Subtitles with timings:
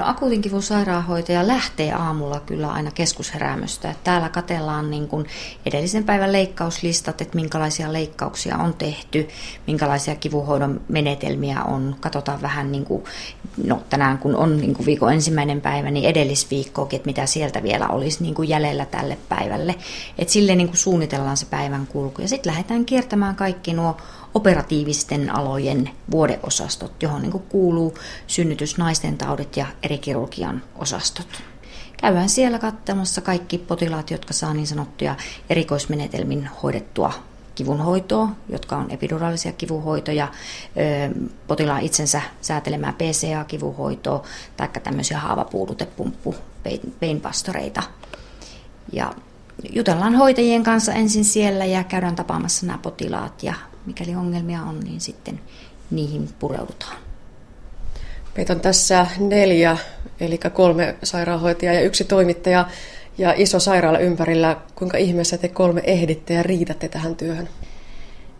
[0.00, 3.94] No akuutin kivun sairaanhoitaja lähtee aamulla kyllä aina keskusheräämöstä.
[4.04, 5.26] Täällä katellaan niin kuin
[5.66, 9.28] edellisen päivän leikkauslistat, että minkälaisia leikkauksia on tehty,
[9.66, 11.96] minkälaisia kivuhoidon menetelmiä on.
[12.00, 13.04] Katsotaan vähän, niin kuin,
[13.64, 17.88] no tänään kun on niin kuin viikon ensimmäinen päivä, niin edellisviikkoakin, että mitä sieltä vielä
[17.88, 19.74] olisi niin kuin jäljellä tälle päivälle.
[20.18, 22.22] Että silleen niin kuin suunnitellaan se päivän kulku.
[22.22, 23.96] Ja sitten lähdetään kiertämään kaikki nuo
[24.34, 27.94] operatiivisten alojen vuodeosastot, johon niin kuuluu
[28.26, 31.26] synnytys, naisten taudit ja eri kirurgian osastot.
[31.96, 35.16] Käydään siellä katsomassa kaikki potilaat, jotka saa niin sanottuja
[35.50, 37.12] erikoismenetelmin hoidettua
[37.54, 40.28] kivunhoitoa, jotka on epiduraalisia kivuhoitoja,
[41.46, 44.22] potilaan itsensä säätelemää PCA-kivuhoitoa
[44.56, 46.34] tai tämmöisiä haavapuudutepumppu
[47.00, 47.82] painpastoreita.
[48.92, 49.12] Ja
[49.72, 53.54] jutellaan hoitajien kanssa ensin siellä ja käydään tapaamassa nämä potilaat ja
[53.86, 55.40] mikäli ongelmia on, niin sitten
[55.90, 56.96] niihin pureudutaan.
[58.36, 59.78] Meitä on tässä neljä,
[60.20, 62.68] eli kolme sairaanhoitajaa ja yksi toimittaja
[63.18, 64.56] ja iso sairaala ympärillä.
[64.74, 67.48] Kuinka ihmeessä te kolme ehditte ja riitätte tähän työhön?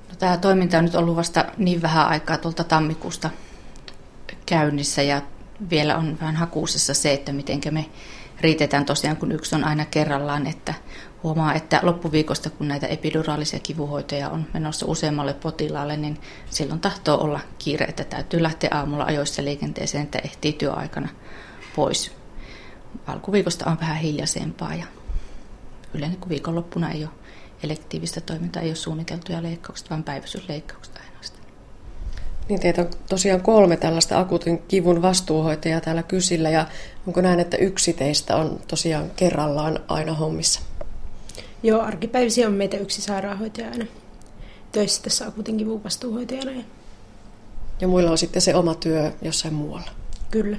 [0.09, 3.31] No, tämä toiminta on nyt ollut vasta niin vähän aikaa tuolta tammikuusta
[4.47, 5.23] käynnissä ja
[5.71, 7.87] vielä on vähän hakuusessa se, että miten me
[8.41, 10.75] riitetään tosiaan, kun yksi on aina kerrallaan, että
[11.23, 17.41] huomaa, että loppuviikosta, kun näitä epiduraalisia kivuhoitoja on menossa useammalle potilaalle, niin silloin tahtoo olla
[17.59, 21.09] kiire, että täytyy lähteä aamulla ajoissa liikenteeseen, että ehtii työaikana
[21.77, 22.13] pois.
[23.07, 24.85] Alkuviikosta on vähän hiljaisempaa ja
[25.95, 27.13] yleensä kun viikonloppuna ei ole
[27.63, 31.45] elektiivistä toimintaa, ei ole suunniteltuja leikkauksia, vaan päivystysleikkaukset ainoastaan.
[32.49, 36.67] Niin teitä on tosiaan kolme tällaista akuutin kivun vastuuhoitajaa täällä kysillä ja
[37.07, 40.70] onko näin, että yksi teistä on tosiaan kerrallaan aina hommissa?
[41.63, 43.87] Joo, arkipäivisiä on meitä yksi sairaanhoitaja aina
[44.73, 46.51] töissä tässä akuutin kivun vastuuhoitajana.
[47.81, 49.91] Ja muilla on sitten se oma työ jossain muualla?
[50.31, 50.57] Kyllä.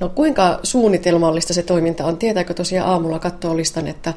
[0.00, 2.18] No kuinka suunnitelmallista se toiminta on?
[2.18, 4.14] Tietääkö tosiaan aamulla katsoa listan, että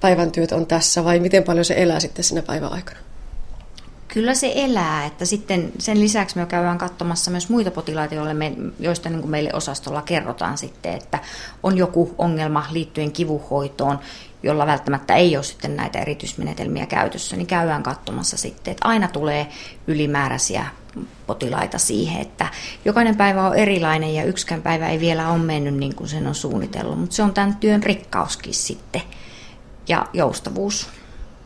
[0.00, 2.98] päivän työt on tässä vai miten paljon se elää sitten siinä päivän aikana?
[4.08, 8.52] Kyllä se elää, että sitten sen lisäksi me käydään katsomassa myös muita potilaita, joille me,
[8.80, 11.18] joista niin kuin meille osastolla kerrotaan sitten, että
[11.62, 13.98] on joku ongelma liittyen kivuhoitoon,
[14.44, 19.48] jolla välttämättä ei ole sitten näitä erityismenetelmiä käytössä, niin käydään katsomassa sitten, että aina tulee
[19.86, 20.66] ylimääräisiä
[21.26, 22.46] potilaita siihen, että
[22.84, 26.34] jokainen päivä on erilainen ja yksikään päivä ei vielä ole mennyt niin kuin sen on
[26.34, 29.02] suunnitellut, mutta se on tämän työn rikkauskin sitten
[29.88, 30.88] ja joustavuus.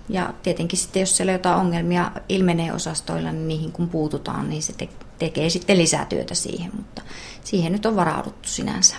[0.09, 4.73] Ja tietenkin sitten, jos siellä jotain ongelmia ilmenee osastoilla, niin niihin kun puututaan, niin se
[4.73, 4.89] te-
[5.19, 7.03] tekee sitten lisää työtä siihen, mutta
[7.45, 8.97] siihen nyt on varauduttu sinänsä.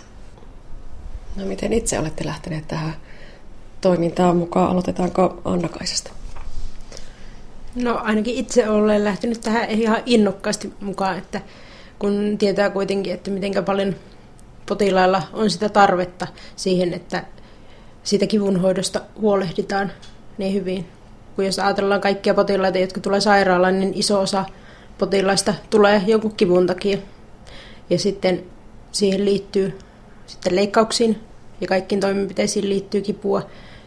[1.35, 2.93] No miten itse olette lähteneet tähän
[3.81, 4.71] toimintaan mukaan?
[4.71, 6.11] Aloitetaanko Annakaisesta?
[7.75, 11.41] No ainakin itse olen lähtenyt tähän ihan innokkaasti mukaan, että
[11.99, 13.95] kun tietää kuitenkin, että miten paljon
[14.65, 17.23] potilailla on sitä tarvetta siihen, että
[18.03, 19.91] siitä kivunhoidosta huolehditaan
[20.37, 20.87] niin hyvin.
[21.35, 24.45] Kun jos ajatellaan kaikkia potilaita, jotka tulee sairaalaan, niin iso osa
[24.97, 26.97] potilaista tulee jonkun kivun takia.
[27.89, 28.43] Ja sitten
[28.91, 29.79] siihen liittyy
[30.27, 31.28] sitten leikkauksiin
[31.61, 33.41] ja kaikkiin toimenpiteisiin liittyy kipua,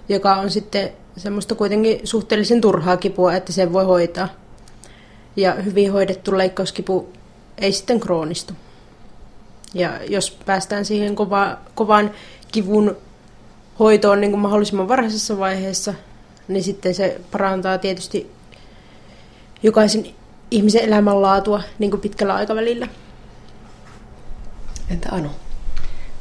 [0.08, 4.28] joka on sitten semmoista kuitenkin suhteellisen turhaa kipua, että sen voi hoitaa.
[5.36, 7.08] Ja hyvin hoidettu leikkauskipu
[7.58, 8.54] ei sitten kroonistu.
[9.74, 12.10] Ja jos päästään siihen kova, kovan
[12.52, 12.96] kivun
[13.78, 15.94] hoitoon niin kuin mahdollisimman varhaisessa vaiheessa,
[16.48, 18.30] niin sitten se parantaa tietysti
[19.62, 20.06] jokaisen
[20.50, 22.88] ihmisen elämänlaatua niin kuin pitkällä aikavälillä.
[24.90, 25.28] Entä Anu?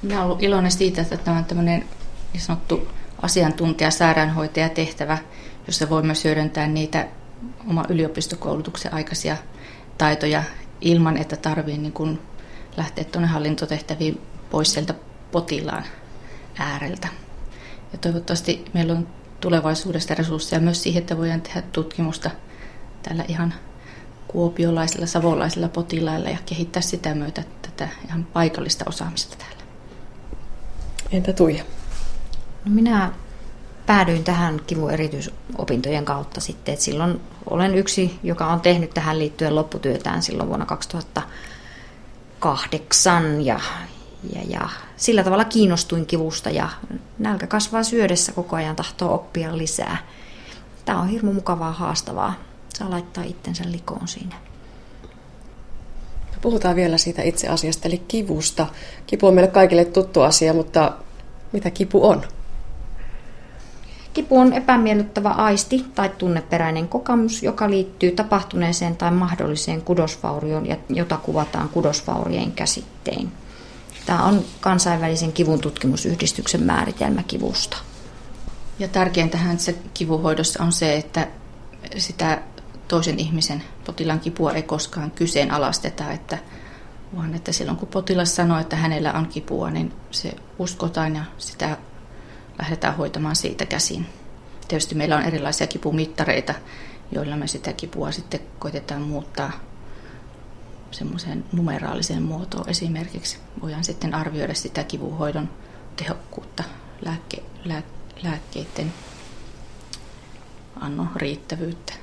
[0.02, 1.86] Minä olen iloinen siitä, että tämä on tämmöinen
[2.34, 2.88] niin sanottu
[3.22, 5.18] asiantuntija sairaanhoitaja tehtävä,
[5.68, 7.08] jossa voi myös hyödyntää niitä
[7.70, 9.38] oma yliopistokoulutuksen aikaisia
[9.98, 10.44] taitoja
[10.82, 12.20] ilman, että tarvii niin kuin
[12.78, 14.94] lähteä tuonne hallintotehtäviin pois sieltä
[15.32, 15.84] potilaan
[16.58, 17.08] ääreltä.
[17.92, 19.08] Ja toivottavasti meillä on
[19.40, 22.32] tulevaisuudesta resursseja myös siihen, että voidaan tehdä tutkimusta
[23.04, 23.54] tällä ihan
[24.28, 29.61] kuopiolaisilla, savolaisilla potilailla ja kehittää sitä myötä tätä ihan paikallista osaamista täällä.
[31.12, 31.64] Entä Tuija?
[32.66, 33.12] No minä
[33.86, 39.56] päädyin tähän kivun erityisopintojen kautta sitten, että silloin olen yksi, joka on tehnyt tähän liittyen
[39.56, 43.60] lopputyötään silloin vuonna 2008 ja,
[44.36, 46.70] ja, ja sillä tavalla kiinnostuin kivusta ja
[47.20, 49.98] nälkä kasvaa syödessä koko ajan tahtoo oppia lisää.
[50.86, 52.34] Tämä on hirmu mukavaa, haastavaa.
[52.74, 54.51] Saa laittaa itsensä likoon siinä.
[56.42, 58.68] Puhutaan vielä siitä itse asiasta, eli kivusta.
[59.08, 60.92] Kipu on meille kaikille tuttu asia, mutta
[61.52, 62.22] mitä kipu on?
[64.14, 71.70] Kipu on epämiellyttävä aisti tai tunneperäinen kokemus, joka liittyy tapahtuneeseen tai mahdolliseen kudosvaurioon, jota kuvataan
[71.70, 73.32] kudosvaurien käsittein.
[74.06, 77.78] Tämä on kansainvälisen kivun tutkimusyhdistyksen määritelmä kivusta.
[78.80, 81.28] Ja tärkeintähän se kivuhoidossa on se, että
[81.98, 82.42] sitä
[82.92, 86.38] toisen ihmisen potilaan kipua ei koskaan kyseenalaisteta, että,
[87.16, 91.78] vaan että silloin kun potilas sanoo, että hänellä on kipua, niin se uskotaan ja sitä
[92.60, 94.06] lähdetään hoitamaan siitä käsin.
[94.68, 96.54] Tietysti meillä on erilaisia kipumittareita,
[97.12, 99.52] joilla me sitä kipua sitten koitetaan muuttaa
[100.92, 103.38] semmoiseen numeraaliseen muotoon esimerkiksi.
[103.62, 105.50] Voidaan sitten arvioida sitä kivuhoidon
[105.96, 106.64] tehokkuutta,
[107.06, 107.84] lääkke, lää,
[108.24, 108.94] lääkkeiden
[110.76, 111.94] annon riittävyyttä.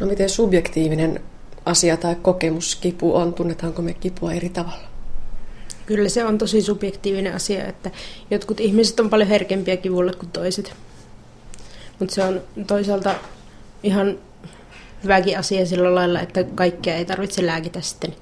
[0.00, 1.20] No miten subjektiivinen
[1.64, 3.34] asia tai kokemus kipu on?
[3.34, 4.88] Tunnetaanko me kipua eri tavalla?
[5.86, 7.90] Kyllä se on tosi subjektiivinen asia, että
[8.30, 10.74] jotkut ihmiset on paljon herkempiä kivulle kuin toiset.
[11.98, 13.14] Mutta se on toisaalta
[13.82, 14.18] ihan
[15.02, 18.14] hyväkin asia sillä lailla, että kaikkea ei tarvitse lääkitä sitten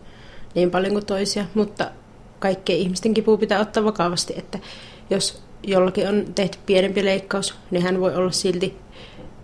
[0.55, 1.91] niin paljon kuin toisia, mutta
[2.39, 4.59] kaikkien ihmisten kipu pitää ottaa vakavasti, että
[5.11, 8.77] jos jollakin on tehty pienempi leikkaus, niin hän voi olla silti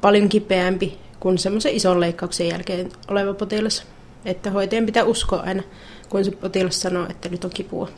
[0.00, 3.86] paljon kipeämpi kuin semmoisen ison leikkauksen jälkeen oleva potilas.
[4.24, 5.62] Että hoitajan pitää uskoa aina,
[6.08, 7.88] kun se potilas sanoo, että nyt on kipua.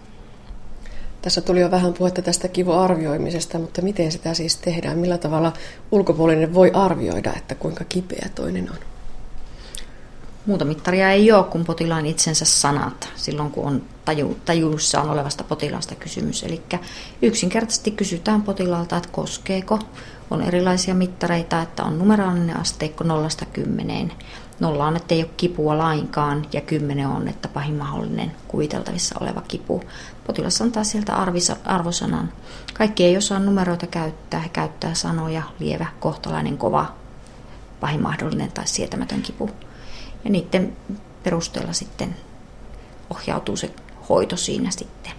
[1.23, 4.99] Tässä tuli jo vähän puhetta tästä kivuarvioimisesta, mutta miten sitä siis tehdään?
[4.99, 5.53] Millä tavalla
[5.91, 8.90] ulkopuolinen voi arvioida, että kuinka kipeä toinen on?
[10.51, 15.95] Muuta mittaria ei ole kuin potilaan itsensä sanat silloin, kun on taju, tajuussaan olevasta potilaasta
[15.95, 16.43] kysymys.
[16.43, 16.63] Eli
[17.23, 19.79] yksinkertaisesti kysytään potilaalta, että koskeeko.
[20.31, 24.13] On erilaisia mittareita, että on numeraalinen asteikko 0-10.
[24.61, 29.41] Nolla on, että ei ole kipua lainkaan ja 10 on, että pahin mahdollinen kuviteltavissa oleva
[29.49, 29.83] kipu.
[30.27, 31.15] Potilas antaa sieltä
[31.65, 32.33] arvosanan.
[32.75, 36.95] Kaikki ei osaa numeroita käyttää, he käyttää sanoja lievä, kohtalainen, kova,
[37.81, 39.51] pahin mahdollinen tai sietämätön kipu.
[40.25, 40.77] Ja niiden
[41.23, 42.17] perusteella sitten
[43.11, 43.71] ohjautuu se
[44.09, 45.13] hoito siinä sitten.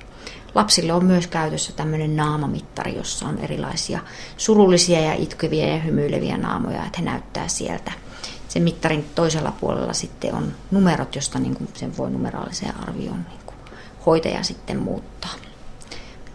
[0.56, 4.00] Lapsille on myös käytössä tämmöinen naamamittari, jossa on erilaisia
[4.38, 7.92] surullisia ja itkeviä ja hymyileviä naamoja, että he näyttää sieltä.
[8.48, 13.39] Sen mittarin toisella puolella sitten on numerot, josta niin kuin sen voi numeraaliseen arvioon niin
[13.45, 13.56] kuin
[14.06, 15.31] hoitaja sitten muuttaa.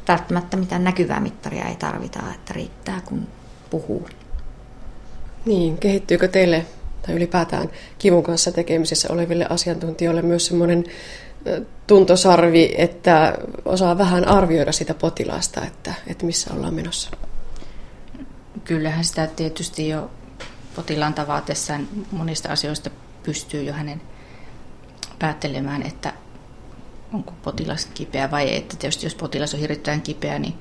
[0.09, 3.27] Välttämättä mitään näkyvää mittaria ei tarvita, että riittää kun
[3.71, 4.09] puhuu.
[5.47, 6.67] Niin, kehittyykö teille
[7.07, 10.85] tai ylipäätään kivun kanssa tekemisessä oleville asiantuntijoille myös semmoinen
[11.87, 17.11] tuntosarvi, että osaa vähän arvioida sitä potilaasta, että, että missä ollaan menossa?
[18.65, 20.11] Kyllähän sitä tietysti jo
[20.77, 22.91] potilaan tavatessaan monista asioista
[23.23, 24.03] pystyy jo hänen
[25.19, 26.13] päättelemään, että
[27.13, 28.57] onko potilas kipeä vai ei.
[28.57, 30.55] Että tietysti jos potilas on hirvittävän kipeä, niin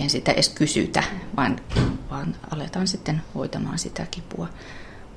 [0.00, 1.02] en sitä edes kysytä,
[1.36, 1.60] vaan,
[2.10, 4.48] vaan aletaan sitten hoitamaan sitä kipua.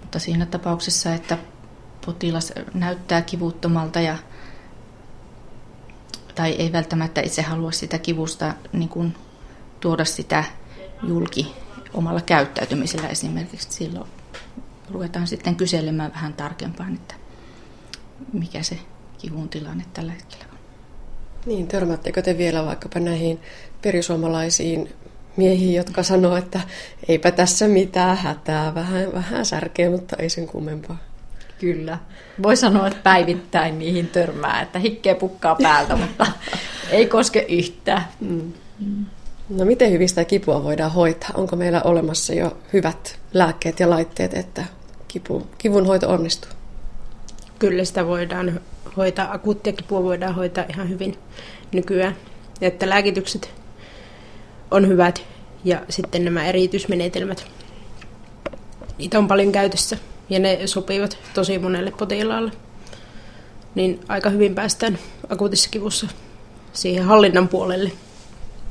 [0.06, 1.38] Mutta siinä tapauksessa, että
[2.06, 4.18] potilas näyttää kivuttomalta ja
[6.36, 9.16] tai ei välttämättä itse halua sitä kivusta niin kuin,
[9.80, 10.44] tuoda sitä
[11.04, 11.56] julki
[11.94, 13.74] omalla käyttäytymisellä esimerkiksi.
[13.74, 14.10] Silloin
[14.92, 17.16] ruvetaan sitten kyselemään vähän tarkempaan, että
[18.34, 18.80] mikä se
[19.18, 20.60] kivun tilanne tällä hetkellä on.
[21.46, 23.40] Niin, törmättekö te vielä vaikkapa näihin
[23.81, 24.94] perisuomalaisiin
[25.37, 26.59] miehiin, jotka sanoo, että
[27.07, 30.97] eipä tässä mitään hätää, vähän, vähän särkeä, mutta ei sen kummempaa.
[31.59, 31.97] Kyllä.
[32.43, 36.27] Voi sanoa, että päivittäin niihin törmää, että hikkeä pukkaa päältä, mutta
[36.89, 38.05] ei koske yhtään.
[38.19, 38.53] Mm.
[39.49, 41.30] No miten hyvin sitä kipua voidaan hoitaa?
[41.33, 44.63] Onko meillä olemassa jo hyvät lääkkeet ja laitteet, että
[45.07, 46.51] kipu, kivun hoito onnistuu?
[47.59, 48.59] Kyllä sitä voidaan
[48.97, 49.31] hoitaa.
[49.31, 51.18] Akuuttia kipua voidaan hoitaa ihan hyvin
[51.71, 52.15] nykyään.
[52.61, 53.51] Että lääkitykset
[54.72, 55.24] on hyvät
[55.64, 57.45] ja sitten nämä eritysmenetelmät.
[58.98, 59.98] Niitä on paljon käytössä
[60.30, 62.52] ja ne sopivat tosi monelle potilaalle.
[63.76, 66.07] Niin aika hyvin päästään akuutissa kivussa
[66.74, 67.92] siihen hallinnan puolelle.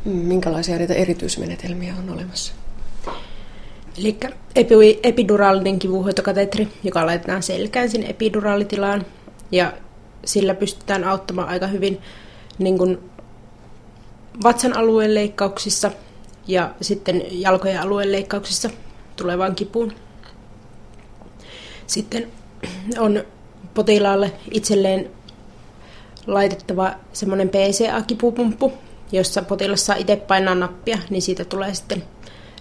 [0.04, 2.52] Minkälaisia niitä erityismenetelmiä on olemassa?
[3.98, 4.18] Eli
[5.02, 9.06] epiduraalinen kivuhoitokatetri, joka laitetaan selkään sinne epiduraalitilaan.
[9.52, 9.72] Ja
[10.24, 12.00] sillä pystytään auttamaan aika hyvin
[12.58, 12.98] niin kuin
[14.42, 15.90] vatsan alueen leikkauksissa
[16.46, 18.70] ja sitten jalkojen alueen leikkauksissa
[19.16, 19.92] tulevaan kipuun.
[21.86, 22.32] Sitten
[22.98, 23.24] on
[23.74, 25.10] potilaalle itselleen
[26.26, 28.72] laitettava semmoinen PCA-kipupumppu,
[29.12, 32.04] jossa potilas saa itse painaa nappia, niin siitä tulee sitten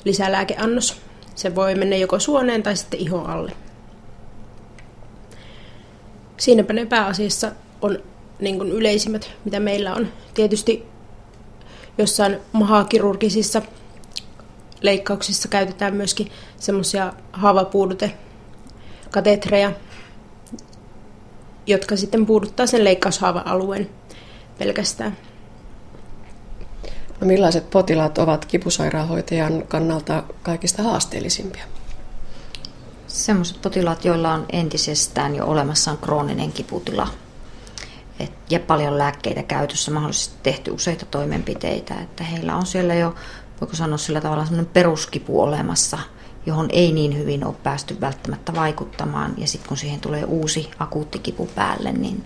[0.06, 1.02] lisälääkeannos.
[1.36, 3.52] Se voi mennä joko suoneen tai sitten ihon alle.
[6.38, 7.52] Siinäpä ne pääasiassa
[7.82, 8.00] on
[8.40, 10.08] niin kuin yleisimmät, mitä meillä on.
[10.34, 10.93] Tietysti
[11.98, 13.62] jossain mahakirurgisissa
[14.82, 18.14] leikkauksissa käytetään myöskin semmoisia haavapuudute
[19.12, 19.72] katetreja,
[21.68, 23.90] jotka sitten puuduttaa sen leikkaushaavan alueen
[24.58, 25.18] pelkästään.
[27.22, 31.64] No millaiset potilaat ovat kipusairaanhoitajan kannalta kaikista haasteellisimpia?
[33.08, 37.08] Sellaiset potilaat, joilla on entisestään jo olemassaan krooninen kiputila
[38.54, 43.16] ja paljon lääkkeitä käytössä, mahdollisesti tehty useita toimenpiteitä, että heillä on siellä jo,
[43.62, 46.00] voiko sanoa sillä tavalla, sellainen peruskipu olemassa,
[46.46, 49.34] johon ei niin hyvin ole päästy välttämättä vaikuttamaan.
[49.38, 52.26] Ja sitten kun siihen tulee uusi akuutti kipu päälle, niin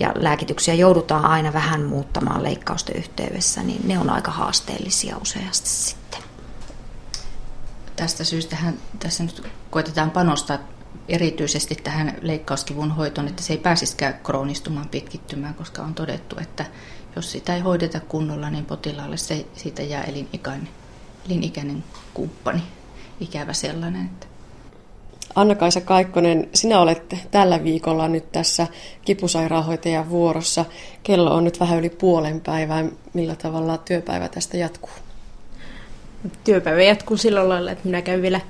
[0.00, 6.20] ja lääkityksiä joudutaan aina vähän muuttamaan leikkausten yhteydessä, niin ne on aika haasteellisia useasti sitten.
[7.96, 8.56] Tästä syystä
[8.98, 10.58] tässä nyt koitetaan panostaa
[11.08, 16.64] erityisesti tähän leikkauskivun hoitoon, että se ei pääsisikään kroonistumaan pitkittymään, koska on todettu, että
[17.16, 20.68] jos sitä ei hoideta kunnolla, niin potilaalle se, siitä jää elinikäinen,
[21.26, 21.84] elinikäinen
[22.14, 22.62] kumppani,
[23.20, 24.04] ikävä sellainen.
[24.04, 24.26] Että
[25.34, 28.66] Anna-Kaisa Kaikkonen, sinä olet tällä viikolla nyt tässä
[29.04, 30.64] kipusairaanhoitajan vuorossa.
[31.02, 32.84] Kello on nyt vähän yli puolen päivää.
[33.14, 34.90] Millä tavalla työpäivä tästä jatkuu?
[36.44, 38.40] Työpäivä jatkuu sillä lailla, että minä käyn vielä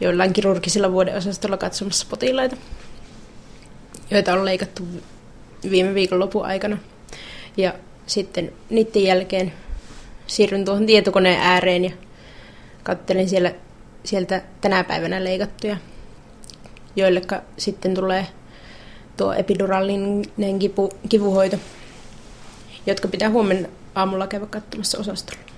[0.00, 2.56] joillain kirurgisilla vuodeosastolla katsomassa potilaita,
[4.10, 4.82] joita on leikattu
[5.70, 6.78] viime viikon lopun aikana.
[7.56, 7.74] Ja
[8.06, 9.52] sitten niiden jälkeen
[10.26, 11.90] siirryn tuohon tietokoneen ääreen ja
[12.82, 13.54] katselin siellä,
[14.04, 15.76] sieltä tänä päivänä leikattuja
[16.96, 17.22] joille
[17.56, 18.26] sitten tulee
[19.16, 21.56] tuo epiduraalinen kipu, kivuhoito,
[22.86, 25.51] jotka pitää huomenna aamulla käydä katsomassa osastolla.